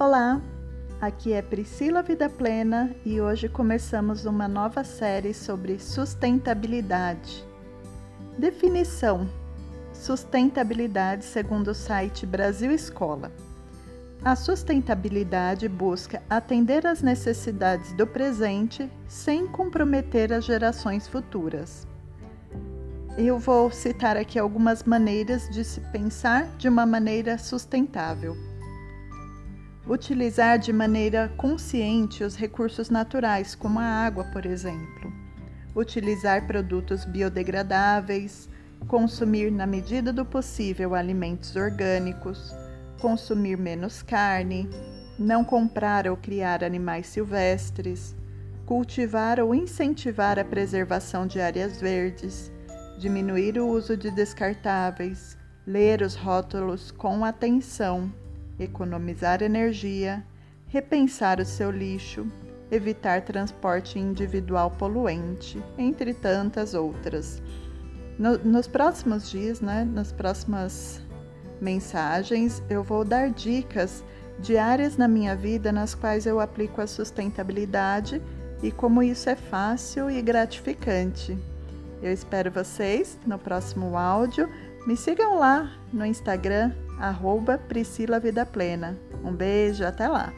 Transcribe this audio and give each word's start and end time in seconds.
Olá, 0.00 0.40
aqui 1.00 1.32
é 1.32 1.42
Priscila 1.42 2.04
Vida 2.04 2.30
Plena 2.30 2.94
e 3.04 3.20
hoje 3.20 3.48
começamos 3.48 4.26
uma 4.26 4.46
nova 4.46 4.84
série 4.84 5.34
sobre 5.34 5.80
sustentabilidade. 5.80 7.44
Definição: 8.38 9.28
Sustentabilidade 9.92 11.24
segundo 11.24 11.72
o 11.72 11.74
site 11.74 12.24
Brasil 12.24 12.70
Escola. 12.70 13.32
A 14.24 14.36
sustentabilidade 14.36 15.68
busca 15.68 16.22
atender 16.30 16.86
às 16.86 17.02
necessidades 17.02 17.92
do 17.92 18.06
presente 18.06 18.88
sem 19.08 19.48
comprometer 19.48 20.32
as 20.32 20.44
gerações 20.44 21.08
futuras. 21.08 21.88
Eu 23.16 23.36
vou 23.36 23.68
citar 23.72 24.16
aqui 24.16 24.38
algumas 24.38 24.84
maneiras 24.84 25.48
de 25.50 25.64
se 25.64 25.80
pensar 25.90 26.46
de 26.56 26.68
uma 26.68 26.86
maneira 26.86 27.36
sustentável. 27.36 28.36
Utilizar 29.88 30.58
de 30.58 30.70
maneira 30.70 31.32
consciente 31.34 32.22
os 32.22 32.36
recursos 32.36 32.90
naturais, 32.90 33.54
como 33.54 33.78
a 33.78 33.84
água, 33.84 34.24
por 34.24 34.44
exemplo. 34.44 35.10
Utilizar 35.74 36.46
produtos 36.46 37.06
biodegradáveis, 37.06 38.50
consumir 38.86 39.50
na 39.50 39.66
medida 39.66 40.12
do 40.12 40.26
possível 40.26 40.94
alimentos 40.94 41.56
orgânicos, 41.56 42.54
consumir 43.00 43.56
menos 43.56 44.02
carne, 44.02 44.68
não 45.18 45.42
comprar 45.42 46.06
ou 46.06 46.18
criar 46.18 46.62
animais 46.62 47.06
silvestres, 47.06 48.14
cultivar 48.66 49.40
ou 49.40 49.54
incentivar 49.54 50.38
a 50.38 50.44
preservação 50.44 51.26
de 51.26 51.40
áreas 51.40 51.80
verdes, 51.80 52.52
diminuir 52.98 53.58
o 53.58 53.66
uso 53.66 53.96
de 53.96 54.10
descartáveis, 54.10 55.38
ler 55.66 56.02
os 56.02 56.14
rótulos 56.14 56.90
com 56.90 57.24
atenção 57.24 58.12
economizar 58.58 59.42
energia, 59.42 60.24
repensar 60.66 61.40
o 61.40 61.44
seu 61.44 61.70
lixo, 61.70 62.26
evitar 62.70 63.22
transporte 63.22 63.98
individual 63.98 64.70
poluente, 64.70 65.62
entre 65.76 66.12
tantas 66.12 66.74
outras. 66.74 67.42
No, 68.18 68.36
nos 68.38 68.66
próximos 68.66 69.30
dias, 69.30 69.60
né, 69.60 69.84
nas 69.84 70.12
próximas 70.12 71.00
mensagens, 71.60 72.62
eu 72.68 72.82
vou 72.82 73.04
dar 73.04 73.30
dicas 73.30 74.04
de 74.38 74.56
áreas 74.56 74.96
na 74.96 75.08
minha 75.08 75.34
vida 75.34 75.72
nas 75.72 75.94
quais 75.94 76.26
eu 76.26 76.40
aplico 76.40 76.80
a 76.80 76.86
sustentabilidade 76.86 78.22
e 78.62 78.70
como 78.70 79.02
isso 79.02 79.28
é 79.28 79.36
fácil 79.36 80.10
e 80.10 80.20
gratificante. 80.20 81.36
Eu 82.02 82.12
espero 82.12 82.50
vocês 82.50 83.18
no 83.26 83.38
próximo 83.38 83.96
áudio. 83.96 84.48
Me 84.86 84.96
sigam 84.96 85.36
lá 85.36 85.72
no 85.92 86.06
Instagram, 86.06 86.72
arroba 86.98 87.58
Priscila 87.58 88.18
Vida 88.18 88.44
Plena. 88.44 88.98
Um 89.24 89.32
beijo, 89.32 89.84
até 89.84 90.08
lá! 90.08 90.32